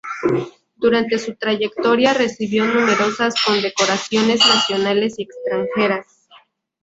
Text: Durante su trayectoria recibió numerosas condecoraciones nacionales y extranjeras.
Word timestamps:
Durante 0.77 1.19
su 1.19 1.35
trayectoria 1.35 2.15
recibió 2.15 2.65
numerosas 2.65 3.35
condecoraciones 3.45 4.39
nacionales 4.39 5.19
y 5.19 5.21
extranjeras. 5.31 6.07